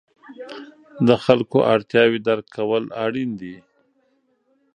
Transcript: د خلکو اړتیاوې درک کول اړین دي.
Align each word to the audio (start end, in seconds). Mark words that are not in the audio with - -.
د 1.07 1.09
خلکو 1.23 1.57
اړتیاوې 1.73 2.19
درک 2.27 2.45
کول 2.55 2.83
اړین 3.05 3.31
دي. 3.41 3.55